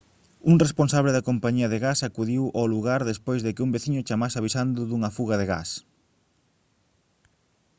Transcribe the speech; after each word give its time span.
un 0.51 0.55
responsable 0.63 1.11
da 1.13 1.27
compañía 1.29 1.71
de 1.73 1.79
gas 1.85 1.99
acudiu 2.07 2.43
ao 2.57 2.71
lugar 2.73 3.01
despois 3.11 3.39
de 3.43 3.51
que 3.55 3.63
un 3.65 3.73
veciño 3.75 4.05
chamase 4.07 4.37
avisando 4.39 4.81
dunha 4.85 5.13
fuga 5.17 5.35
de 5.37 5.49
gas 5.53 5.69